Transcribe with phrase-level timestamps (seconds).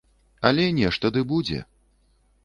[0.49, 1.59] Але нешта ды будзе.